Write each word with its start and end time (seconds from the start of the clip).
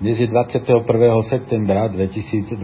Dnes 0.00 0.16
je 0.16 0.32
21. 0.32 0.64
septembra 1.28 1.84
2023 1.92 2.56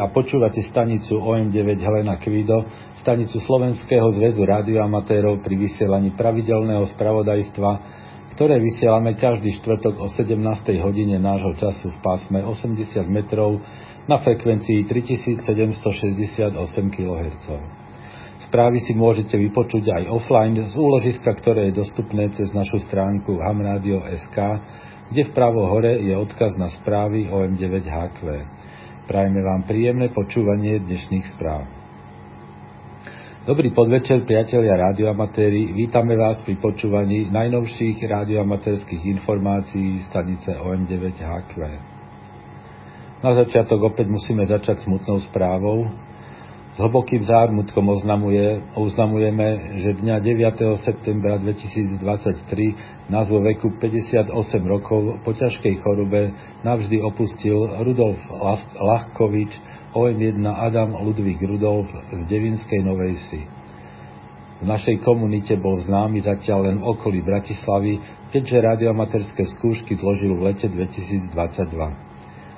a 0.00 0.08
počúvate 0.08 0.64
stanicu 0.72 1.20
OM9 1.20 1.76
Helena 1.76 2.16
Kvido, 2.16 2.64
stanicu 2.96 3.44
Slovenského 3.44 4.08
zväzu 4.16 4.40
radioamatérov 4.40 5.44
pri 5.44 5.68
vysielaní 5.68 6.16
pravidelného 6.16 6.88
spravodajstva, 6.96 7.70
ktoré 8.32 8.56
vysielame 8.56 9.20
každý 9.20 9.52
štvrtok 9.60 10.00
o 10.00 10.08
17. 10.16 10.32
hodine 10.80 11.20
nášho 11.20 11.60
času 11.60 11.92
v 11.92 11.98
pásme 12.00 12.40
80 12.40 13.04
metrov 13.04 13.60
na 14.08 14.24
frekvencii 14.24 14.88
3768 14.88 16.56
kHz. 16.88 17.44
Správy 18.48 18.80
si 18.80 18.96
môžete 18.96 19.36
vypočuť 19.36 19.92
aj 19.92 20.02
offline 20.08 20.56
z 20.56 20.72
úložiska, 20.72 21.36
ktoré 21.36 21.68
je 21.68 21.84
dostupné 21.84 22.32
cez 22.32 22.48
našu 22.56 22.80
stránku 22.80 23.44
hamradio.sk 23.44 24.40
kde 25.12 25.28
vpravo 25.28 25.68
hore 25.68 26.00
je 26.00 26.16
odkaz 26.16 26.56
na 26.56 26.72
správy 26.72 27.28
OM9HQ. 27.28 28.24
Prajme 29.04 29.40
vám 29.44 29.68
príjemné 29.68 30.08
počúvanie 30.08 30.80
dnešných 30.80 31.36
správ. 31.36 31.68
Dobrý 33.44 33.76
podvečer, 33.76 34.24
priatelia 34.24 34.72
radioamatéri. 34.72 35.76
Vítame 35.76 36.16
vás 36.16 36.40
pri 36.48 36.56
počúvaní 36.56 37.28
najnovších 37.28 38.00
radioamatérských 38.08 39.20
informácií 39.20 40.00
stanice 40.08 40.56
OM9HQ. 40.56 41.54
Na 43.20 43.36
začiatok 43.36 43.92
opäť 43.92 44.08
musíme 44.08 44.48
začať 44.48 44.80
smutnou 44.88 45.20
správou. 45.28 45.92
S 46.72 46.80
hlbokým 46.80 47.20
zármutkom 47.20 47.84
oznamuje, 47.92 48.64
oznamujeme, 48.72 49.76
že 49.84 49.92
dňa 49.92 50.24
9. 50.24 50.80
septembra 50.80 51.36
2023 51.36 53.12
nás 53.12 53.28
vo 53.28 53.44
veku 53.44 53.76
58 53.76 54.32
rokov 54.64 55.20
po 55.20 55.36
ťažkej 55.36 55.84
chorobe 55.84 56.32
navždy 56.64 56.96
opustil 57.04 57.60
Rudolf 57.76 58.16
Lachkovič, 58.80 59.52
OM1 59.92 60.40
Adam 60.48 60.96
Ludvík 60.96 61.44
Rudolf 61.44 61.92
z 61.92 62.20
Devinskej 62.24 62.80
Novej 62.80 63.20
Vsi. 63.20 63.42
V 64.60 64.64
našej 64.64 65.04
komunite 65.04 65.52
bol 65.60 65.76
známy 65.76 66.24
zatiaľ 66.24 66.72
len 66.72 66.80
v 66.80 66.88
okolí 66.88 67.20
Bratislavy, 67.20 68.00
keďže 68.32 68.64
radioamaterské 68.64 69.44
skúšky 69.60 70.00
zložil 70.00 70.40
v 70.40 70.48
lete 70.48 70.72
2022. 70.72 71.36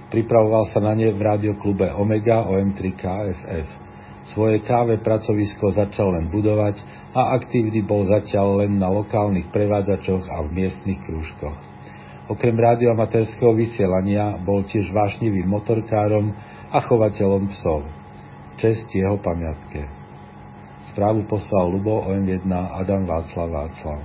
Pripravoval 0.07 0.71
sa 0.71 0.79
na 0.79 0.95
ne 0.95 1.11
v 1.11 1.19
radioklube 1.19 1.91
Omega 1.99 2.47
OM3 2.47 2.79
KFF. 2.95 3.84
Svoje 4.33 4.65
káve 4.65 5.05
pracovisko 5.05 5.77
začal 5.77 6.17
len 6.17 6.33
budovať 6.33 6.81
a 7.13 7.37
aktívny 7.37 7.85
bol 7.85 8.09
zatiaľ 8.09 8.65
len 8.65 8.81
na 8.81 8.89
lokálnych 8.89 9.53
prevádzačoch 9.53 10.25
a 10.33 10.49
v 10.49 10.65
miestnych 10.65 10.97
krúžkoch. 11.05 11.59
Okrem 12.33 12.57
radioamatérskeho 12.57 13.53
vysielania 13.53 14.41
bol 14.41 14.65
tiež 14.65 14.89
vášnivým 14.89 15.45
motorkárom 15.45 16.33
a 16.73 16.81
chovateľom 16.81 17.53
psov. 17.53 17.85
Čest 18.57 18.89
jeho 18.89 19.21
pamiatke. 19.21 19.85
Správu 20.97 21.29
poslal 21.29 21.69
Lubo 21.69 22.09
OM1 22.09 22.49
Adam 22.49 23.05
Václav 23.05 23.49
Václav. 23.53 24.01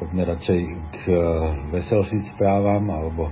Poďme 0.00 0.22
radšej 0.32 0.60
k 0.96 1.00
veselším 1.76 2.24
správam 2.32 2.88
alebo 2.88 3.28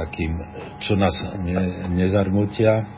takým, 0.00 0.40
čo 0.80 0.96
nás 0.96 1.12
ne, 1.44 1.88
nezarmutia. 1.92 2.88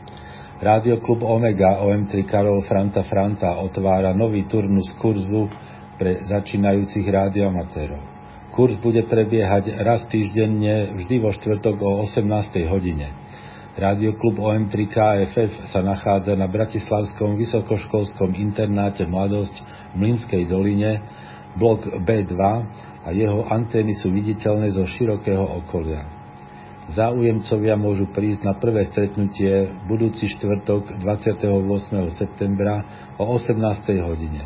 Klub 1.03 1.27
Omega 1.27 1.83
OM3 1.83 2.23
Karol 2.23 2.63
Franta 2.63 3.03
Franta 3.03 3.59
otvára 3.59 4.15
nový 4.15 4.47
turnus 4.47 4.87
kurzu 4.95 5.51
pre 5.99 6.23
začínajúcich 6.23 7.03
rádioamatérov. 7.03 8.01
Kurs 8.53 8.77
bude 8.79 9.03
prebiehať 9.09 9.75
raz 9.81 10.05
týždenne 10.07 10.93
vždy 10.93 11.15
vo 11.19 11.33
štvrtok 11.33 11.75
o 11.83 12.05
18. 12.05 12.69
hodine. 12.69 13.11
Klub 14.21 14.37
OM3 14.37 14.73
KFF 14.85 15.73
sa 15.73 15.81
nachádza 15.81 16.37
na 16.37 16.45
Bratislavskom 16.45 17.33
vysokoškolskom 17.41 18.37
internáte 18.37 19.09
Mladosť 19.09 19.55
v 19.91 19.95
Mlinskej 19.97 20.45
doline, 20.45 21.01
blok 21.57 21.81
B2 22.05 22.37
a 23.03 23.09
jeho 23.09 23.49
antény 23.49 23.97
sú 23.97 24.13
viditeľné 24.13 24.69
zo 24.77 24.85
širokého 24.85 25.41
okolia. 25.65 26.22
Záujemcovia 26.91 27.79
môžu 27.79 28.11
prísť 28.11 28.43
na 28.43 28.59
prvé 28.59 28.83
stretnutie 28.91 29.71
budúci 29.87 30.27
štvrtok 30.35 30.99
28. 30.99 31.39
septembra 32.19 32.83
o 33.15 33.39
18. 33.39 33.55
hodine. 34.03 34.43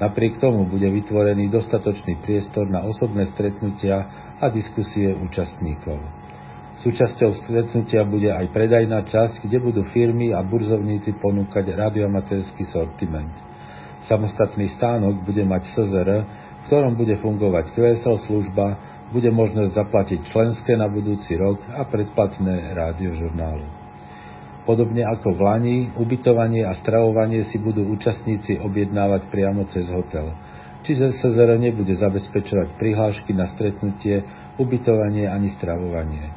Napriek 0.00 0.40
tomu 0.40 0.64
bude 0.64 0.88
vytvorený 0.88 1.52
dostatočný 1.52 2.24
priestor 2.24 2.72
na 2.72 2.80
osobné 2.80 3.28
stretnutia 3.36 4.00
a 4.40 4.48
diskusie 4.48 5.12
účastníkov. 5.12 6.00
Súčasťou 6.80 7.44
stretnutia 7.44 8.00
bude 8.08 8.32
aj 8.32 8.48
predajná 8.48 9.04
časť, 9.04 9.44
kde 9.44 9.60
budú 9.60 9.84
firmy 9.92 10.32
a 10.32 10.40
burzovníci 10.40 11.20
ponúkať 11.20 11.68
radioamatérsky 11.76 12.64
sortiment. 12.72 13.28
Samostatný 14.08 14.72
stánok 14.72 15.20
bude 15.20 15.44
mať 15.44 15.68
SZR, 15.68 16.10
v 16.24 16.62
ktorom 16.64 16.96
bude 16.96 17.20
fungovať 17.20 17.76
QSL 17.76 18.24
služba, 18.24 18.80
bude 19.12 19.28
možnosť 19.28 19.76
zaplatiť 19.76 20.32
členské 20.32 20.80
na 20.80 20.88
budúci 20.88 21.36
rok 21.36 21.60
a 21.76 21.84
predplatné 21.84 22.72
rádiožurnálu. 22.72 23.81
Podobne 24.62 25.02
ako 25.02 25.34
v 25.34 25.40
Lani, 25.42 25.76
ubytovanie 25.98 26.62
a 26.62 26.78
stravovanie 26.78 27.42
si 27.50 27.58
budú 27.58 27.82
účastníci 27.90 28.62
objednávať 28.62 29.26
priamo 29.26 29.66
cez 29.66 29.90
hotel. 29.90 30.30
Čiže 30.86 31.18
SZR 31.18 31.58
nebude 31.58 31.94
zabezpečovať 31.98 32.78
prihlášky 32.78 33.34
na 33.34 33.50
stretnutie, 33.50 34.22
ubytovanie 34.62 35.26
ani 35.26 35.50
stravovanie. 35.58 36.30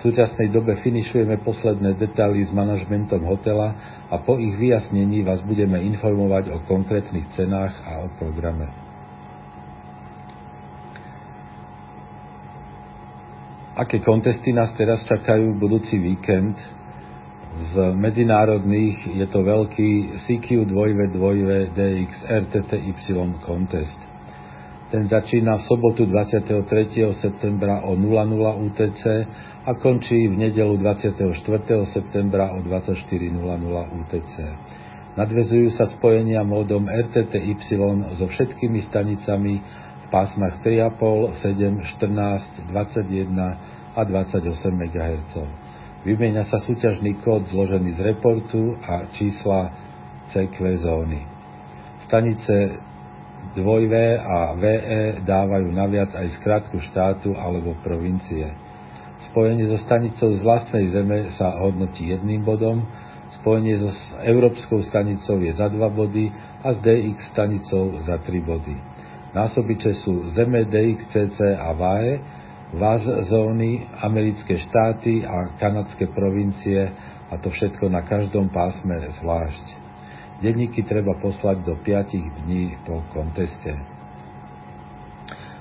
V 0.00 0.08
súčasnej 0.08 0.48
dobe 0.54 0.78
finišujeme 0.80 1.42
posledné 1.42 1.98
detaily 1.98 2.46
s 2.46 2.54
manažmentom 2.54 3.18
hotela 3.26 3.74
a 4.08 4.16
po 4.22 4.38
ich 4.38 4.54
vyjasnení 4.54 5.26
vás 5.26 5.42
budeme 5.42 5.82
informovať 5.92 6.54
o 6.54 6.62
konkrétnych 6.70 7.26
cenách 7.34 7.74
a 7.84 8.06
o 8.06 8.08
programe. 8.16 8.70
Aké 13.74 13.98
kontesty 14.00 14.54
nás 14.54 14.70
teraz 14.78 15.02
čakajú 15.04 15.54
v 15.54 15.60
budúci 15.60 15.98
víkend? 15.98 16.77
Z 17.58 17.74
medzinárodných 17.98 19.18
je 19.18 19.26
to 19.26 19.42
veľký 19.42 19.90
CQ 20.22 20.70
2V2V 20.70 21.74
DX 21.74 22.10
RTTY 22.22 22.94
contest. 23.42 23.98
Ten 24.94 25.10
začína 25.10 25.58
v 25.58 25.66
sobotu 25.66 26.06
23. 26.06 26.54
septembra 27.18 27.82
o 27.82 27.98
00 27.98 28.62
UTC 28.62 29.02
a 29.66 29.74
končí 29.74 30.30
v 30.30 30.38
nedelu 30.38 30.78
24. 30.78 31.18
septembra 31.90 32.54
o 32.54 32.62
24.00 32.62 33.36
UTC. 34.06 34.34
Nadvezujú 35.18 35.74
sa 35.74 35.90
spojenia 35.90 36.46
módom 36.46 36.86
RTTY 36.86 37.58
so 38.14 38.30
všetkými 38.30 38.86
stanicami 38.86 39.58
v 39.98 40.06
pásmach 40.14 40.62
3,5, 40.62 41.42
7, 41.42 42.70
14, 42.70 42.70
21 42.70 43.98
a 43.98 44.00
28 44.06 44.46
MHz. 44.78 45.34
Vymieňa 46.06 46.46
sa 46.46 46.62
súťažný 46.62 47.18
kód 47.26 47.50
zložený 47.50 47.98
z 47.98 48.00
reportu 48.14 48.78
a 48.86 49.10
čísla 49.18 49.74
CQ 50.30 50.56
zóny. 50.78 51.26
Stanice 52.06 52.78
2V 53.58 53.94
a 54.22 54.54
VE 54.54 55.24
dávajú 55.26 55.68
naviac 55.74 56.14
aj 56.14 56.38
skratku 56.38 56.78
štátu 56.92 57.34
alebo 57.34 57.74
provincie. 57.82 58.46
Spojenie 59.32 59.66
so 59.66 59.78
stanicou 59.82 60.30
z 60.38 60.40
vlastnej 60.46 60.94
zeme 60.94 61.34
sa 61.34 61.58
hodnotí 61.58 62.06
jedným 62.06 62.46
bodom, 62.46 62.86
spojenie 63.42 63.82
so 63.82 63.90
európskou 64.22 64.78
stanicou 64.86 65.42
je 65.42 65.50
za 65.50 65.66
2 65.66 65.74
body 65.82 66.30
a 66.62 66.68
s 66.72 66.78
DX 66.78 67.34
stanicou 67.34 67.98
za 68.06 68.22
3 68.22 68.38
body. 68.46 68.76
Násobiče 69.28 69.92
sú 70.00 70.32
Zeme, 70.32 70.64
DXCC 70.64 71.36
a 71.60 71.76
VAE, 71.76 72.37
VAZ 72.68 73.32
zóny, 73.32 73.88
americké 74.04 74.60
štáty 74.60 75.24
a 75.24 75.56
kanadské 75.56 76.04
provincie 76.12 76.84
a 77.32 77.34
to 77.40 77.48
všetko 77.48 77.88
na 77.88 78.04
každom 78.04 78.52
pásme 78.52 79.08
zvlášť. 79.20 79.66
Denníky 80.44 80.84
treba 80.84 81.16
poslať 81.18 81.64
do 81.64 81.80
5 81.80 82.44
dní 82.44 82.76
po 82.84 83.00
konteste. 83.10 83.72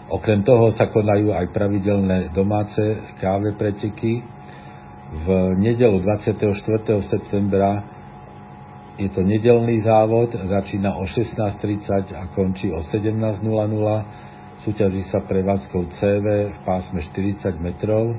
Okrem 0.07 0.43
toho 0.43 0.71
sa 0.75 0.87
konajú 0.87 1.35
aj 1.35 1.51
pravidelné 1.51 2.31
domáce 2.31 2.79
káve 3.19 3.55
preteky. 3.55 4.23
V 5.07 5.27
nedelu 5.59 6.03
24. 6.03 6.43
septembra 7.07 7.83
je 8.99 9.07
to 9.13 9.23
nedelný 9.23 9.79
závod, 9.83 10.35
začína 10.35 10.99
o 10.99 11.07
16.30 11.07 12.11
a 12.11 12.27
končí 12.35 12.67
o 12.71 12.83
17.00 12.83 14.26
súťaží 14.65 15.05
sa 15.13 15.21
prevádzkou 15.21 15.81
CV 16.01 16.25
v 16.49 16.57
pásme 16.65 17.05
40 17.13 17.61
metrov 17.61 18.17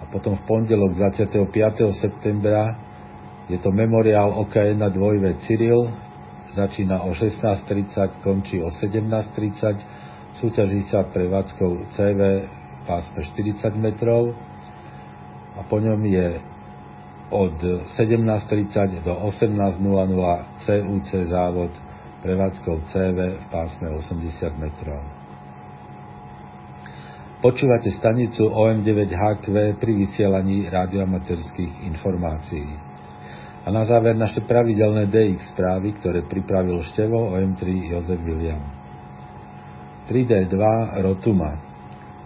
a 0.00 0.04
potom 0.10 0.34
v 0.34 0.42
pondelok 0.46 0.98
25. 0.98 1.46
septembra 1.94 2.74
je 3.46 3.58
to 3.58 3.70
memoriál 3.74 4.30
OK1 4.46 4.78
2V 4.78 5.26
Cyril, 5.46 5.90
začína 6.54 7.02
o 7.02 7.14
16.30, 7.14 8.22
končí 8.22 8.62
o 8.62 8.70
17.30, 8.70 10.38
súťaží 10.38 10.86
sa 10.90 11.06
prevádzkou 11.06 11.94
CV 11.94 12.20
v 12.46 12.82
pásme 12.86 13.20
40 13.22 13.74
metrov 13.78 14.34
a 15.58 15.66
po 15.66 15.78
ňom 15.82 15.98
je 16.06 16.28
od 17.30 17.58
17.30 17.94 19.06
do 19.06 19.14
18.00 19.14 19.78
CUC 20.66 21.10
závod 21.30 21.70
prevádzkou 22.22 22.76
CV 22.90 23.18
v 23.38 23.44
pásme 23.50 23.86
80 23.94 24.58
metrov. 24.58 25.19
Počúvate 27.40 27.88
stanicu 27.96 28.52
OM9HQ 28.52 29.48
pri 29.80 29.92
vysielaní 29.96 30.68
radioamaterských 30.68 31.88
informácií. 31.88 32.68
A 33.64 33.72
na 33.72 33.80
záver 33.88 34.12
naše 34.12 34.44
pravidelné 34.44 35.08
DX 35.08 35.56
správy, 35.56 35.96
ktoré 35.96 36.28
pripravil 36.28 36.84
števo 36.92 37.32
OM3 37.32 37.96
Jozef 37.96 38.20
William. 38.28 38.60
3D2 40.12 40.60
Rotuma 41.00 41.56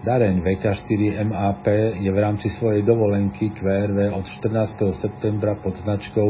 Dareň 0.02 0.42
VK4 0.42 1.22
MAP 1.30 1.62
je 1.94 2.10
v 2.10 2.18
rámci 2.18 2.50
svojej 2.58 2.82
dovolenky 2.82 3.54
QRV 3.54 4.18
od 4.18 4.26
14. 4.42 4.98
septembra 4.98 5.54
pod 5.62 5.78
značkou 5.78 6.28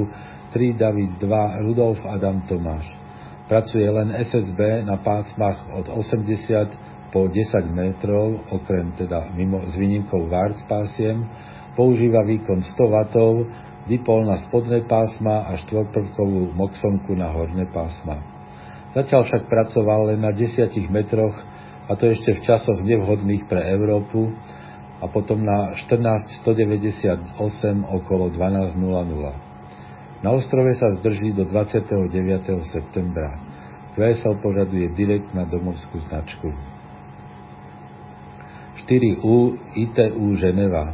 3 0.52 0.76
David 0.76 1.24
2 1.24 1.64
Rudolf 1.64 2.04
Adam 2.04 2.44
Tomáš. 2.44 2.84
Pracuje 3.48 3.88
len 3.88 4.12
SSB 4.12 4.84
na 4.84 5.00
pásmach 5.00 5.72
od 5.72 5.88
80 5.88 6.93
po 7.14 7.30
10 7.30 7.70
metrov, 7.70 8.42
okrem 8.50 8.90
teda 8.98 9.30
mimo, 9.38 9.62
s 9.70 9.78
výnimkou 9.78 10.26
VARC 10.26 10.66
pásiem, 10.66 11.22
používa 11.78 12.26
výkon 12.26 12.58
100 12.74 12.74
W, 12.74 13.46
dipol 13.86 14.26
na 14.26 14.42
spodné 14.42 14.82
pásma 14.90 15.46
a 15.46 15.54
štvorprvkovú 15.62 16.50
moxonku 16.58 17.14
na 17.14 17.30
horné 17.30 17.70
pásma. 17.70 18.18
Zatiaľ 18.98 19.30
však 19.30 19.46
pracoval 19.46 20.10
len 20.10 20.26
na 20.26 20.34
10 20.34 20.74
metroch, 20.90 21.38
a 21.86 21.94
to 21.94 22.10
ešte 22.10 22.34
v 22.34 22.40
časoch 22.42 22.82
nevhodných 22.82 23.46
pre 23.46 23.62
Európu, 23.62 24.34
a 24.98 25.06
potom 25.06 25.44
na 25.44 25.76
14198 25.86 27.36
okolo 27.84 28.32
12.00. 28.34 30.24
Na 30.24 30.32
ostrove 30.32 30.72
sa 30.80 30.96
zdrží 30.96 31.36
do 31.36 31.44
29. 31.44 32.08
septembra. 32.72 33.36
QSL 33.92 34.40
požaduje 34.40 34.88
direkt 34.96 35.36
na 35.36 35.44
domovskú 35.44 36.00
značku. 36.08 36.73
4U 38.84 39.36
ITU 39.80 40.36
Ženeva. 40.36 40.92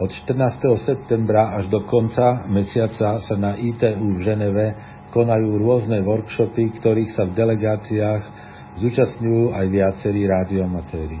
Od 0.00 0.08
14. 0.08 0.80
septembra 0.80 1.52
až 1.60 1.68
do 1.68 1.84
konca 1.84 2.48
mesiaca 2.48 3.20
sa 3.20 3.34
na 3.36 3.60
ITU 3.60 4.16
v 4.16 4.24
Ženeve 4.24 4.66
konajú 5.12 5.60
rôzne 5.60 6.00
workshopy, 6.00 6.80
ktorých 6.80 7.12
sa 7.12 7.28
v 7.28 7.36
delegáciách 7.36 8.22
zúčastňujú 8.80 9.52
aj 9.52 9.66
viacerí 9.68 10.24
rádiomatéri. 10.24 11.20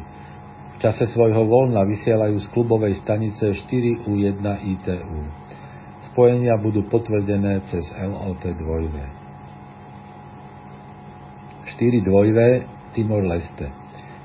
V 0.72 0.76
čase 0.80 1.04
svojho 1.12 1.44
voľna 1.44 1.84
vysielajú 1.84 2.40
z 2.40 2.48
klubovej 2.56 2.96
stanice 3.04 3.52
4U1 3.68 4.40
ITU. 4.80 5.20
Spojenia 6.08 6.56
budú 6.56 6.88
potvrdené 6.88 7.60
cez 7.68 7.84
LOT 8.00 8.40
2 8.40 8.56
4 11.68 11.76
2 11.76 12.96
Timor 12.96 13.28
Leste. 13.28 13.79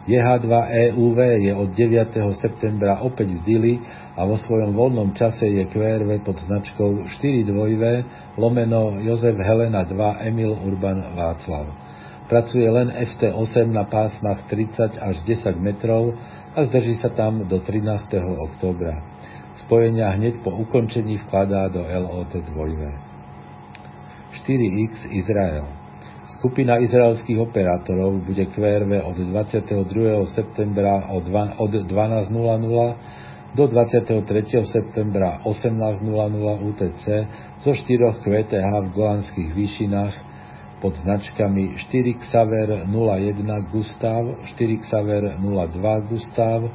JH2EUV 0.05 1.19
je 1.41 1.53
od 1.57 1.73
9. 1.73 2.37
septembra 2.37 3.01
opäť 3.01 3.33
v 3.33 3.41
Dili 3.41 3.73
a 4.13 4.21
vo 4.29 4.37
svojom 4.37 4.77
voľnom 4.77 5.17
čase 5.17 5.49
je 5.49 5.65
QRV 5.65 6.21
pod 6.21 6.37
značkou 6.45 7.09
42V 7.17 7.83
lomeno 8.37 9.01
Jozef 9.01 9.33
Helena 9.33 9.81
2 9.81 10.29
Emil 10.29 10.53
Urban 10.61 11.17
Václav. 11.17 11.73
Pracuje 12.29 12.69
len 12.69 12.93
FT8 12.93 13.65
na 13.73 13.89
pásmach 13.89 14.45
30 14.45 15.01
až 15.01 15.25
10 15.25 15.57
metrov 15.57 16.13
a 16.53 16.69
zdrží 16.69 17.01
sa 17.01 17.09
tam 17.09 17.49
do 17.49 17.57
13. 17.57 18.05
októbra. 18.21 19.01
Spojenia 19.65 20.13
hneď 20.13 20.37
po 20.45 20.53
ukončení 20.53 21.17
vkladá 21.25 21.65
do 21.73 21.81
LOT 21.81 22.29
2V. 22.29 22.81
4X 24.37 25.17
Izrael 25.17 25.84
Skupina 26.25 26.81
izraelských 26.81 27.37
operátorov 27.37 28.25
bude 28.25 28.49
QRV 28.49 28.97
od 29.05 29.13
22. 29.13 30.25
septembra 30.33 31.05
od 31.13 31.29
12.00 31.29 32.33
do 33.53 33.63
23. 33.69 34.25
septembra 34.65 35.45
18.00 35.45 36.65
UTC 36.65 37.05
zo 37.61 37.71
štyroch 37.77 38.25
QTH 38.25 38.89
v 38.89 38.93
Golanských 38.97 39.53
výšinách 39.53 40.15
pod 40.81 40.97
značkami 40.97 41.77
4 41.93 42.17
Xaver 42.25 42.89
01 42.89 43.69
Gustav, 43.69 44.25
4 44.57 44.81
Xaver 44.81 45.37
02 45.37 46.09
Gustav, 46.09 46.65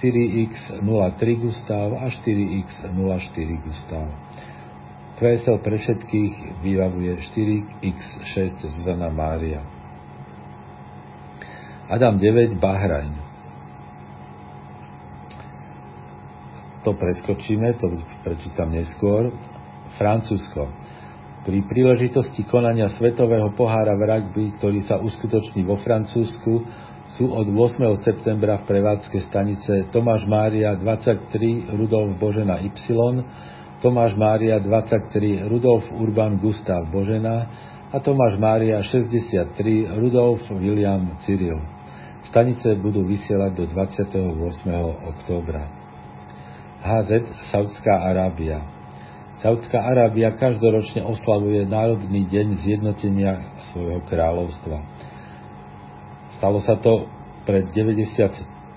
4X 0.00 0.80
03 0.80 1.36
Gustav 1.36 1.92
a 1.92 2.08
4X 2.08 2.68
04 2.92 3.64
Gustav. 3.64 4.04
QSL 5.18 5.58
pre 5.66 5.82
všetkých 5.82 6.62
vyvavuje 6.62 7.18
4x6 7.34 8.70
Zuzana 8.78 9.10
Mária. 9.10 9.66
Adam 11.90 12.22
9 12.22 12.54
Bahrajn. 12.62 13.14
To 16.86 16.94
preskočíme, 16.94 17.74
to 17.82 17.98
prečítam 18.22 18.70
neskôr. 18.70 19.34
Francúzsko. 19.98 20.70
Pri 21.42 21.66
príležitosti 21.66 22.46
konania 22.46 22.86
Svetového 22.94 23.50
pohára 23.58 23.98
v 23.98 24.06
rugby, 24.06 24.44
ktorý 24.62 24.86
sa 24.86 25.02
uskutoční 25.02 25.66
vo 25.66 25.82
Francúzsku, 25.82 26.52
sú 27.18 27.24
od 27.34 27.50
8. 27.50 27.82
septembra 28.06 28.62
v 28.62 28.70
prevádzke 28.70 29.26
stanice 29.26 29.90
Tomáš 29.90 30.28
Mária 30.30 30.78
23 30.78 31.74
Rudolf 31.74 32.14
Božena 32.22 32.62
Y 32.62 32.70
Tomáš 33.78 34.18
Mária 34.18 34.58
23, 34.58 35.46
Rudolf 35.46 35.86
Urban 35.94 36.42
Gustav 36.42 36.82
Božena 36.90 37.46
a 37.94 38.02
Tomáš 38.02 38.34
Mária 38.34 38.82
63, 38.82 39.54
Rudolf 39.94 40.42
William 40.50 41.14
Cyril. 41.22 41.62
Stanice 42.26 42.74
budú 42.74 43.06
vysielať 43.06 43.54
do 43.54 43.64
28. 43.70 44.34
októbra. 45.14 45.70
HZ 46.82 47.30
Saudská 47.54 48.02
Arábia. 48.10 48.66
Saudská 49.38 49.78
Arábia 49.78 50.34
každoročne 50.34 51.06
oslavuje 51.06 51.62
Národný 51.62 52.26
deň 52.26 52.46
zjednotenia 52.58 53.62
svojho 53.70 54.02
kráľovstva. 54.10 54.78
Stalo 56.34 56.58
sa 56.66 56.74
to 56.82 57.06
pred 57.46 57.70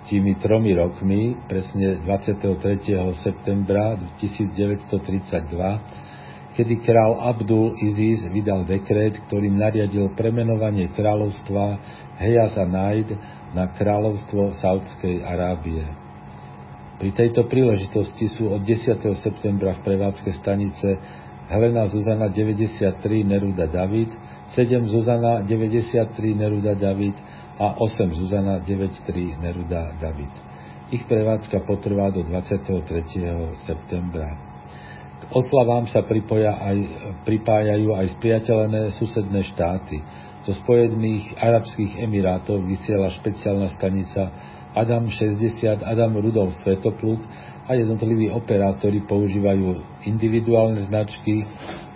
93 0.01 0.73
rokmi, 0.73 1.37
presne 1.45 2.01
23. 2.01 2.41
septembra 3.21 3.93
1932, 4.17 6.57
kedy 6.57 6.75
král 6.81 7.21
Abdul 7.21 7.77
Iziz 7.77 8.25
vydal 8.33 8.65
dekret, 8.65 9.21
ktorým 9.29 9.61
nariadil 9.61 10.09
premenovanie 10.17 10.89
kráľovstva 10.97 11.77
Hejaz 12.17 12.57
a 12.57 12.65
na 13.53 13.69
kráľovstvo 13.77 14.57
Saudskej 14.57 15.21
Arábie. 15.21 15.85
Pri 16.97 17.13
tejto 17.13 17.45
príležitosti 17.45 18.25
sú 18.33 18.57
od 18.57 18.65
10. 18.65 19.05
septembra 19.21 19.77
v 19.77 19.85
prevádzke 19.85 20.33
stanice 20.41 20.97
Helena 21.45 21.85
Zuzana 21.89 22.29
93 22.33 23.21
Neruda 23.21 23.69
David, 23.69 24.09
7 24.57 24.81
Zuzana 24.89 25.45
93 25.45 26.33
Neruda 26.33 26.73
David 26.73 27.13
a 27.61 27.77
8 27.77 28.17
Zuzana 28.17 28.57
93 28.65 29.37
Neruda 29.37 29.93
David. 30.01 30.33
Ich 30.89 31.05
prevádzka 31.05 31.61
potrvá 31.69 32.09
do 32.09 32.25
23. 32.25 32.73
septembra. 33.69 34.33
K 35.21 35.23
oslavám 35.29 35.85
sa 35.85 36.01
pripoja 36.01 36.57
aj, 36.57 36.77
pripájajú 37.21 37.93
aj 37.93 38.17
spriateľené 38.17 38.97
susedné 38.97 39.45
štáty. 39.53 40.01
Zo 40.41 40.57
Spojených 40.65 41.37
Arabských 41.37 42.01
Emirátov 42.01 42.65
vysiela 42.65 43.13
špeciálna 43.13 43.69
stanica 43.77 44.33
Adam 44.73 45.05
60, 45.05 45.85
Adam 45.85 46.17
Rudolf 46.17 46.57
Svetopluk 46.65 47.21
a 47.69 47.77
jednotliví 47.77 48.33
operátori 48.33 49.05
používajú 49.05 50.01
individuálne 50.09 50.81
značky, 50.89 51.45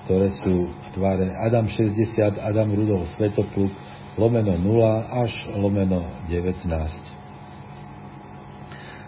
ktoré 0.05 0.29
sú 0.45 0.69
v 0.69 0.87
tvare 0.93 1.33
Adam 1.41 1.65
60, 1.65 2.37
Adam 2.37 2.69
Rudolf 2.69 3.09
Svetopluk, 3.17 3.73
lomeno 4.15 4.55
0 4.57 5.03
až 5.11 5.31
lomeno 5.55 6.07
19. 6.31 6.71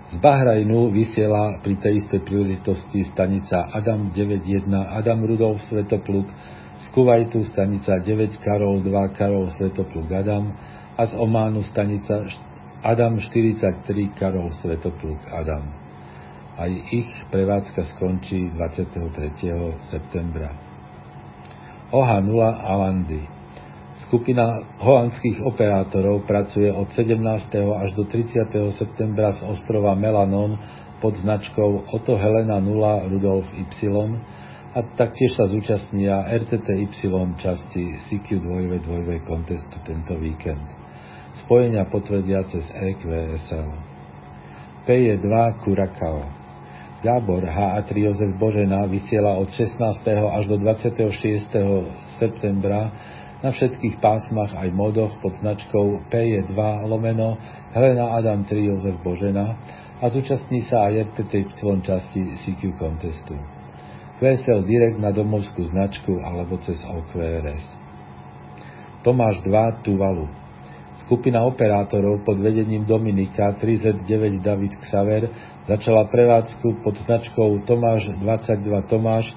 Z 0.08 0.16
Bahrajnu 0.24 0.92
vysiela 0.92 1.60
pri 1.60 1.76
tej 1.84 2.04
istej 2.04 2.24
príležitosti 2.24 3.04
stanica 3.12 3.68
Adam 3.76 4.12
91, 4.16 4.72
Adam 4.72 5.20
Rudolf 5.24 5.60
Svetopluk, 5.68 6.28
z 6.78 6.86
Kuwaitu 6.96 7.44
stanica 7.44 8.00
9 8.00 8.40
Karol 8.40 8.80
2 8.84 9.16
Karol 9.20 9.52
Svetopluk 9.60 10.08
Adam 10.12 10.56
a 10.96 11.04
z 11.08 11.14
Ománu 11.20 11.64
stanica 11.68 12.24
Adam 12.84 13.20
43, 13.20 13.84
Karol 14.16 14.48
Svetopluk 14.64 15.20
Adam. 15.28 15.64
Aj 16.58 16.72
ich 16.72 17.12
prevádzka 17.30 17.86
skončí 17.96 18.50
23. 18.56 19.92
septembra. 19.92 20.56
OH0 21.92 22.40
Alandy 22.44 23.37
Skupina 23.98 24.62
holandských 24.78 25.42
operátorov 25.42 26.30
pracuje 26.30 26.70
od 26.70 26.86
17. 26.94 27.18
až 27.58 27.90
do 27.98 28.06
30. 28.06 28.46
septembra 28.78 29.34
z 29.34 29.42
ostrova 29.50 29.98
Melanon 29.98 30.54
pod 31.02 31.18
značkou 31.18 31.90
Otto 31.90 32.14
Helena 32.14 32.62
0 32.62 33.10
Rudolf 33.10 33.50
Y 33.58 33.66
a 34.78 34.80
taktiež 34.94 35.34
sa 35.34 35.50
zúčastnia 35.50 36.30
RTTY 36.30 36.86
časti 37.42 37.98
CQ2 38.06 39.26
kontestu 39.26 39.82
tento 39.82 40.14
víkend 40.22 40.88
spojenia 41.46 41.86
potvrdia 41.90 42.42
cez 42.50 42.66
EQSL. 42.74 43.70
PJ2 44.88 45.28
Kurakao. 45.62 46.22
Gábor 46.98 47.46
HA3 47.46 47.90
Jozef 47.94 48.32
Božena 48.42 48.90
vysiela 48.90 49.38
od 49.38 49.54
16. 49.54 50.02
až 50.10 50.44
do 50.50 50.58
26. 50.58 51.46
septembra 52.18 52.90
na 53.44 53.54
všetkých 53.54 54.02
pásmach 54.02 54.54
aj 54.58 54.74
modoch 54.74 55.14
pod 55.22 55.38
značkou 55.38 56.10
PJ2 56.10 56.58
lomeno 56.90 57.38
Helena 57.74 58.18
Adam 58.18 58.42
3 58.42 58.70
Jozef 58.74 58.98
Božena 59.06 59.58
a 60.02 60.10
zúčastní 60.10 60.66
sa 60.66 60.90
aj 60.90 61.14
RTTY 61.14 61.46
časti 61.86 62.22
CQ 62.46 62.62
contestu. 62.78 63.38
QSL 64.18 64.66
Direct 64.66 64.98
na 64.98 65.14
domovskú 65.14 65.62
značku 65.70 66.18
alebo 66.26 66.58
cez 66.66 66.82
OQRS. 66.82 67.66
Tomáš 69.06 69.46
2 69.46 69.86
Tuvalu 69.86 70.26
Skupina 71.06 71.46
operátorov 71.46 72.26
pod 72.26 72.42
vedením 72.42 72.82
Dominika 72.90 73.54
3Z9 73.62 74.42
David 74.42 74.74
Xaver 74.82 75.30
začala 75.70 76.10
prevádzku 76.10 76.82
pod 76.82 76.98
značkou 77.06 77.62
Tomáš 77.70 78.18
22 78.18 78.90
Tomáš 78.90 79.30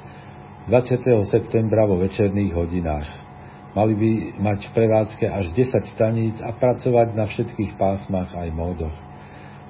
20. 0.72 1.04
septembra 1.28 1.84
vo 1.84 2.00
večerných 2.00 2.52
hodinách. 2.56 3.29
Mali 3.70 3.94
by 3.94 4.10
mať 4.42 4.66
v 4.66 4.74
prevádzke 4.74 5.24
až 5.30 5.54
10 5.54 5.94
staníc 5.94 6.36
a 6.42 6.50
pracovať 6.50 7.14
na 7.14 7.30
všetkých 7.30 7.78
pásmach 7.78 8.34
aj 8.34 8.50
módoch. 8.50 8.96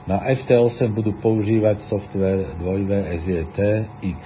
Na 0.09 0.25
FT8 0.25 0.88
budú 0.97 1.12
používať 1.21 1.85
software 1.85 2.57
2 2.57 3.21
SVT 3.21 3.59
X, 4.00 4.21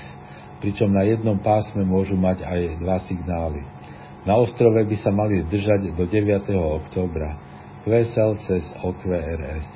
pričom 0.62 0.94
na 0.94 1.02
jednom 1.02 1.34
pásme 1.42 1.82
môžu 1.82 2.14
mať 2.14 2.46
aj 2.46 2.60
dva 2.78 3.02
signály. 3.02 3.66
Na 4.24 4.38
ostrove 4.40 4.78
by 4.78 4.96
sa 5.02 5.10
mali 5.10 5.42
zdržať 5.44 5.92
do 5.92 6.06
9. 6.06 6.54
októbra. 6.54 7.36
Vesel 7.84 8.40
cez 8.48 8.64
OQRS. 8.80 9.66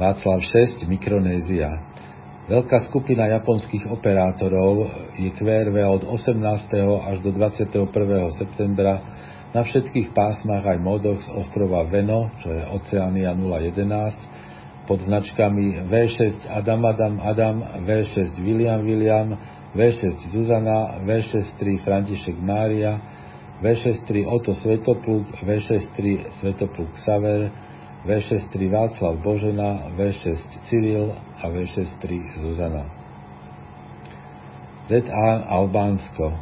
Václav 0.00 0.40
6, 0.40 0.88
Mikronézia. 0.88 1.93
Veľká 2.44 2.92
skupina 2.92 3.24
japonských 3.40 3.88
operátorov 3.88 4.84
je 5.16 5.32
QRV 5.32 5.80
od 5.88 6.04
18. 6.04 6.44
až 6.84 7.16
do 7.24 7.32
21. 7.32 7.88
septembra 8.36 9.00
na 9.56 9.64
všetkých 9.64 10.12
pásmach 10.12 10.60
aj 10.60 10.76
modoch 10.76 11.24
z 11.24 11.32
ostrova 11.40 11.88
Veno, 11.88 12.28
čo 12.44 12.52
je 12.52 12.60
Oceania 12.68 13.32
011, 13.32 14.84
pod 14.84 15.00
značkami 15.00 15.88
V6 15.88 16.44
Adam 16.52 16.84
Adam 16.84 17.14
Adam, 17.24 17.56
V6 17.88 18.36
William 18.36 18.84
William, 18.84 19.40
V6 19.72 20.28
Zuzana, 20.28 21.00
V63 21.00 21.80
František 21.80 22.36
Mária, 22.44 23.00
V63 23.64 24.28
Oto 24.28 24.52
Svetopluk, 24.52 25.32
V63 25.40 26.28
Svetopluk 26.44 26.92
Saver, 27.08 27.48
V63 28.04 28.68
Václav 28.68 29.16
Božena, 29.24 29.88
V6 29.96 30.36
Cyril 30.68 31.16
a 31.40 31.48
V63 31.48 32.04
Zuzana. 32.44 32.84
ZA 34.84 35.48
Albánsko 35.48 36.36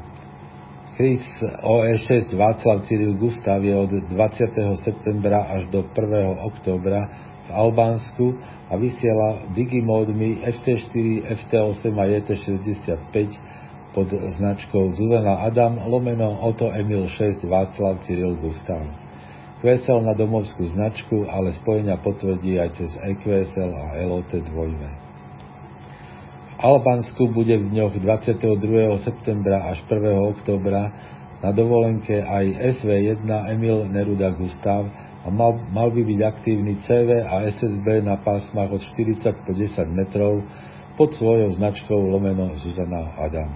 Chris 0.99 1.23
OE6 1.63 2.35
Václav 2.35 2.83
Cyril 2.91 3.15
Gustav 3.15 3.63
je 3.63 3.79
od 3.79 3.91
20. 3.91 4.11
septembra 4.83 5.55
až 5.55 5.71
do 5.71 5.87
1. 5.87 6.43
októbra 6.51 7.07
v 7.47 7.51
Albánsku 7.55 8.27
a 8.67 8.77
vysiela 8.77 9.47
Digimódmi 9.55 10.43
FT4, 10.43 11.31
FT8 11.47 11.95
a 11.95 12.05
JT65 12.11 13.17
pod 13.95 14.11
značkou 14.11 14.99
Zuzana 14.99 15.47
Adam, 15.47 15.79
lomeno 15.87 16.43
Oto 16.43 16.75
Emil 16.75 17.07
6 17.07 17.47
Václav 17.47 18.03
Cyril 18.03 18.35
Gustav. 18.43 19.02
QSL 19.63 20.03
na 20.03 20.11
domovskú 20.19 20.75
značku, 20.75 21.23
ale 21.31 21.55
spojenia 21.55 21.95
potvrdí 22.03 22.59
aj 22.59 22.83
cez 22.83 22.91
EQSL 22.99 23.71
a 23.71 23.95
LOT 24.11 24.35
2. 24.35 24.43
V 24.43 24.83
Albánsku 26.59 27.31
bude 27.31 27.63
v 27.63 27.71
dňoch 27.71 27.95
22. 28.03 28.59
septembra 29.07 29.71
až 29.71 29.87
1. 29.87 30.35
októbra 30.35 30.91
na 31.47 31.55
dovolenke 31.55 32.27
aj 32.27 32.75
SV1 32.83 33.23
Emil 33.55 33.87
Neruda 33.87 34.35
Gustav 34.35 34.83
a 35.23 35.31
mal, 35.31 35.55
mal 35.71 35.95
by 35.95 36.11
byť 36.11 36.21
aktívny 36.27 36.83
CV 36.83 37.23
a 37.23 37.47
SSB 37.47 38.03
na 38.03 38.19
pásmach 38.19 38.67
od 38.67 38.83
40 38.83 39.47
po 39.47 39.55
10 39.55 39.79
metrov 39.95 40.43
pod 40.99 41.15
svojou 41.15 41.55
značkou 41.55 42.03
lomeno 42.11 42.51
Zuzana 42.59 43.15
Adam. 43.15 43.55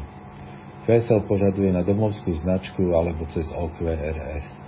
QSL 0.87 1.27
požaduje 1.27 1.75
na 1.75 1.83
domovskú 1.83 2.31
značku 2.47 2.95
alebo 2.95 3.27
cez 3.35 3.51
OQRS. 3.51 4.66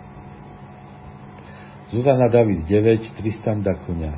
Zuzana 1.89 2.29
David 2.29 2.69
9, 2.69 3.17
Tristan 3.17 3.65
Dakuňa. 3.65 4.13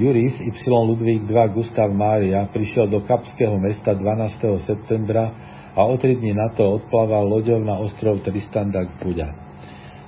Juris 0.00 0.32
Y. 0.40 0.64
Ludvík 0.64 1.28
2 1.28 1.52
Gustav 1.52 1.92
Mária 1.92 2.48
prišiel 2.48 2.88
do 2.88 3.04
Kapského 3.04 3.52
mesta 3.60 3.92
12. 3.92 4.64
septembra 4.64 5.28
a 5.76 5.84
o 5.84 5.92
tri 6.00 6.16
dní 6.16 6.32
na 6.32 6.48
to 6.56 6.80
odplával 6.80 7.28
loďou 7.28 7.60
na 7.60 7.76
ostrov 7.76 8.24
Tristan 8.24 8.72
da 8.72 8.88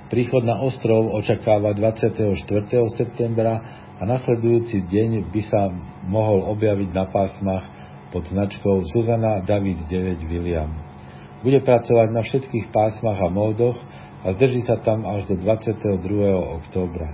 Príchod 0.09 0.41
na 0.41 0.65
ostrov 0.65 1.13
očakáva 1.13 1.77
24. 1.77 2.41
septembra 2.97 3.53
a 4.01 4.03
nasledujúci 4.09 4.89
deň 4.89 5.29
by 5.29 5.41
sa 5.45 5.69
mohol 6.09 6.41
objaviť 6.57 6.89
na 6.89 7.05
pásmach 7.05 7.69
pod 8.09 8.25
značkou 8.25 8.81
Zuzana 8.89 9.45
David 9.45 9.85
9 9.85 10.25
William. 10.25 10.73
Bude 11.45 11.61
pracovať 11.61 12.09
na 12.09 12.25
všetkých 12.25 12.73
pásmach 12.73 13.21
a 13.21 13.29
módoch 13.29 13.77
a 14.23 14.31
zdrží 14.31 14.63
sa 14.63 14.79
tam 14.79 15.03
až 15.03 15.27
do 15.27 15.35
22. 15.35 15.99
októbra. 16.63 17.11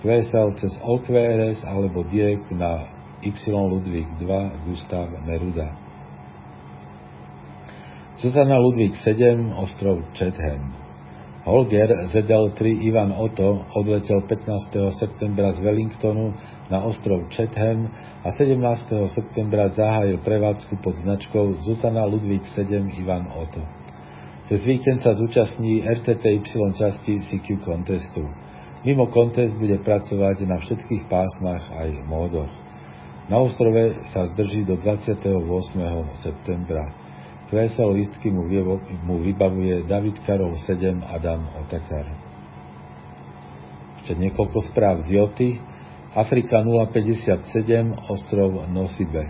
QSL 0.00 0.56
cez 0.56 0.72
OQRS 0.80 1.60
alebo 1.66 2.06
direkt 2.08 2.48
na 2.54 2.88
Y. 3.20 3.34
Ludvík 3.50 4.06
II. 4.22 4.30
Gustav 4.64 5.10
Neruda. 5.26 5.74
Zuzana 8.22 8.56
Ludvík 8.56 8.94
VII. 9.04 9.52
Ostrov 9.58 10.06
Chatham. 10.14 10.72
Holger 11.48 11.88
ZL-3 12.12 12.60
Ivan 12.84 13.12
Otto 13.12 13.64
odletel 13.72 14.20
15. 14.20 14.92
septembra 15.00 15.52
z 15.52 15.64
Wellingtonu 15.64 16.36
na 16.68 16.84
ostrov 16.84 17.24
Chatham 17.32 17.88
a 18.20 18.28
17. 18.36 19.08
septembra 19.16 19.72
zahájil 19.72 20.20
prevádzku 20.20 20.76
pod 20.84 21.00
značkou 21.00 21.56
Zuzana 21.64 22.04
Ludvík 22.04 22.44
7 22.52 22.92
Ivan 23.00 23.32
Otto. 23.32 23.77
Cez 24.48 24.64
víkend 24.64 25.04
sa 25.04 25.12
zúčastní 25.12 25.84
RTTY 25.84 26.40
časti 26.72 27.20
CQ 27.20 27.60
contestu. 27.60 28.24
Mimo 28.80 29.12
kontest 29.12 29.52
bude 29.52 29.76
pracovať 29.84 30.48
na 30.48 30.56
všetkých 30.56 31.04
pásmach 31.04 31.68
aj 31.68 32.00
módoch. 32.08 32.48
Na 33.28 33.44
ostrove 33.44 34.00
sa 34.08 34.24
zdrží 34.24 34.64
do 34.64 34.80
28. 34.80 35.36
septembra. 36.24 36.80
Kvésel 37.52 37.92
listky 37.92 38.32
mu, 38.32 38.48
mu 39.04 39.20
vybavuje 39.20 39.84
David 39.84 40.16
Karol 40.24 40.56
7 40.64 40.96
Adam 40.96 41.44
Otakar. 41.60 42.08
Ešte 44.00 44.16
niekoľko 44.16 44.64
správ 44.72 45.04
z 45.04 45.12
Joty. 45.12 45.60
Afrika 46.16 46.64
057 46.64 47.36
ostrov 48.08 48.64
Nosibe. 48.72 49.28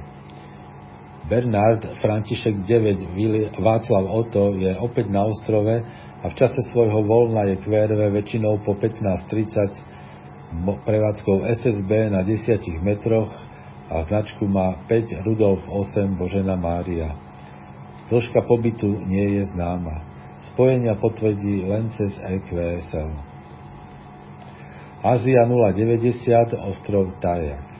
Bernard 1.28 1.84
František 2.00 2.64
9 2.64 3.60
Václav 3.60 4.04
Oto 4.08 4.56
je 4.56 4.72
opäť 4.80 5.12
na 5.12 5.28
ostrove 5.28 5.84
a 6.18 6.24
v 6.24 6.34
čase 6.34 6.56
svojho 6.72 7.04
voľna 7.04 7.44
je 7.52 7.60
QRV 7.60 8.00
väčšinou 8.16 8.64
po 8.64 8.72
15.30 8.72 10.88
prevádzkou 10.88 11.44
SSB 11.44 12.08
na 12.08 12.24
10 12.24 12.80
metroch 12.80 13.28
a 13.92 14.08
značku 14.08 14.48
má 14.48 14.80
5 14.88 15.20
Rudolf 15.28 15.60
8 15.68 16.16
Božena 16.16 16.56
Mária. 16.56 17.12
Dĺžka 18.08 18.48
pobytu 18.48 18.88
nie 19.04 19.36
je 19.36 19.52
známa. 19.52 20.00
Spojenia 20.52 20.96
potvrdí 20.96 21.68
len 21.68 21.92
cez 21.92 22.16
EQSL. 22.24 23.12
Ázia 25.04 25.44
090, 25.44 26.56
ostrov 26.56 27.12
Tajak. 27.20 27.77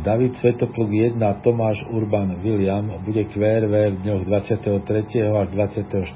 David 0.00 0.40
Svetopluk 0.40 0.88
1 0.88 1.20
Tomáš 1.44 1.84
Urban 1.92 2.40
William 2.40 2.88
bude 3.04 3.28
QRV 3.28 3.92
v 3.92 3.96
dňoch 4.00 4.24
23. 4.24 4.72
až 5.20 5.52
24. 5.52 6.08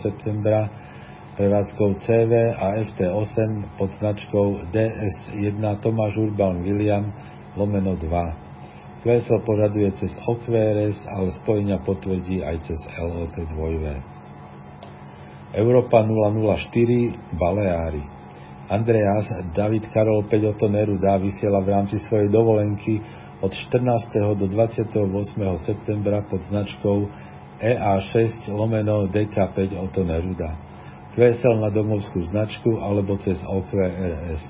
septembra 0.00 0.72
prevádzkou 1.36 2.00
CV 2.00 2.56
a 2.56 2.80
FT8 2.88 3.76
pod 3.76 3.92
značkou 4.00 4.72
DS1 4.72 5.60
Tomáš 5.60 6.16
Urban 6.16 6.64
William 6.64 7.12
lomeno 7.52 8.00
2. 8.00 9.04
QSL 9.04 9.44
požaduje 9.44 9.92
cez 10.00 10.16
OQRS, 10.24 10.96
ale 11.12 11.28
spojenia 11.44 11.84
potvrdí 11.84 12.40
aj 12.40 12.64
cez 12.64 12.80
LOT 12.96 13.36
2 13.36 15.52
Európa 15.52 16.00
004 16.00 17.36
Baleári 17.36 18.17
Andreas 18.68 19.24
David 19.56 19.88
Karol 19.96 20.28
5 20.28 20.52
Otto 20.52 20.68
Neruda 20.68 21.16
vysiela 21.16 21.64
v 21.64 21.72
rámci 21.72 21.96
svojej 22.04 22.28
dovolenky 22.28 23.00
od 23.40 23.48
14. 23.48 24.36
do 24.36 24.44
28. 24.44 24.92
septembra 25.64 26.20
pod 26.28 26.44
značkou 26.44 27.08
EA6 27.64 28.52
lomeno 28.52 29.08
DK5 29.08 29.72
Otto 29.72 30.04
Neruda. 30.04 30.52
QSL 31.16 31.64
na 31.64 31.72
domovskú 31.72 32.20
značku 32.28 32.76
alebo 32.76 33.16
cez 33.16 33.40
OQRS. 33.40 34.44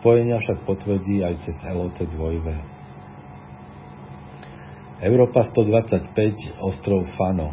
Spojenia 0.00 0.40
však 0.40 0.64
potvrdí 0.64 1.20
aj 1.20 1.44
cez 1.44 1.60
LOT 1.60 1.94
2 1.94 2.82
Európa 5.02 5.44
125, 5.44 6.62
ostrov 6.62 7.04
Fano. 7.20 7.52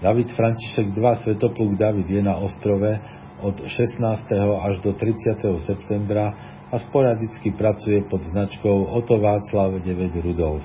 David 0.00 0.32
František 0.32 0.92
2, 0.92 1.24
Svetopluk 1.24 1.76
David 1.76 2.08
je 2.08 2.22
na 2.24 2.36
ostrove 2.40 3.19
od 3.42 3.56
16. 3.64 4.30
až 4.38 4.74
do 4.84 4.92
30. 4.92 5.40
septembra 5.64 6.32
a 6.70 6.76
sporadicky 6.78 7.50
pracuje 7.56 8.04
pod 8.06 8.22
značkou 8.22 8.94
Oto 8.94 9.18
Václav 9.18 9.80
9 9.82 10.20
Rudolf. 10.22 10.62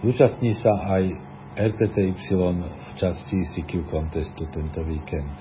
Zúčastní 0.00 0.54
sa 0.56 0.72
aj 0.98 1.04
RTTY 1.58 2.14
v 2.14 2.90
časti 2.94 3.38
CQ 3.42 3.90
contestu 3.90 4.46
tento 4.46 4.86
víkend. 4.86 5.34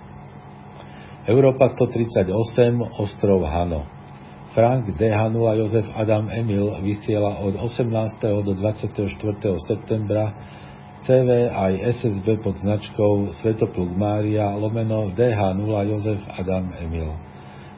Európa 1.29 1.69
138, 1.77 2.33
ostrov 2.97 3.45
Hano. 3.45 3.85
Frank 4.57 4.89
DH0 4.97 5.45
Jozef 5.61 5.85
Adam 5.93 6.33
Emil 6.33 6.81
vysiela 6.81 7.37
od 7.37 7.53
18. 7.53 8.17
do 8.41 8.57
24. 8.57 9.05
septembra 9.61 10.33
CV 11.07 11.47
aj 11.47 12.03
SSB 12.03 12.43
pod 12.43 12.59
značkou 12.59 13.31
Svetopluk 13.39 13.95
Mária 13.95 14.51
lomeno 14.59 15.07
DH0 15.15 15.71
Jozef 15.87 16.19
Adam 16.35 16.67
Emil. 16.83 17.15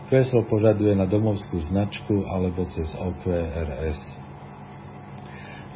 QSL 0.10 0.50
požaduje 0.50 0.98
na 0.98 1.06
domovskú 1.06 1.62
značku 1.62 2.26
alebo 2.26 2.66
cez 2.74 2.90
OQRS. 2.98 4.02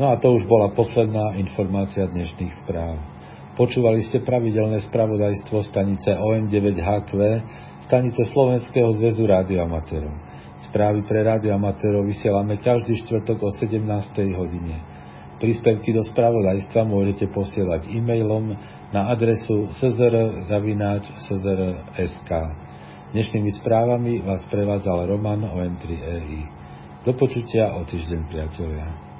No 0.01 0.09
a 0.09 0.17
to 0.17 0.33
už 0.33 0.49
bola 0.49 0.73
posledná 0.73 1.37
informácia 1.37 2.09
dnešných 2.09 2.65
správ. 2.65 2.97
Počúvali 3.53 4.01
ste 4.09 4.25
pravidelné 4.25 4.81
spravodajstvo 4.89 5.61
stanice 5.69 6.09
OM9HQ, 6.09 7.13
stanice 7.85 8.33
Slovenského 8.33 8.97
zväzu 8.97 9.29
rádioamatérov. 9.29 10.09
Správy 10.73 11.05
pre 11.05 11.21
radioamatérov 11.21 12.01
vysielame 12.01 12.57
každý 12.57 12.97
štvrtok 13.05 13.45
o 13.45 13.53
17. 13.53 13.77
hodine. 14.33 14.92
Príspevky 15.43 15.91
do 15.91 16.07
spravodajstva 16.07 16.87
môžete 16.87 17.27
posielať 17.27 17.91
e-mailom 17.91 18.55
na 18.95 19.11
adresu 19.11 19.67
szr.sk. 19.75 21.11
Dnešnými 23.11 23.51
správami 23.59 24.23
vás 24.23 24.47
prevádzal 24.47 25.03
Roman 25.03 25.43
o 25.43 25.59
M3EI. 25.59 26.47
Do 27.03 27.11
počutia 27.19 27.75
o 27.75 27.83
týždeň, 27.83 28.21
priatelia. 28.31 29.12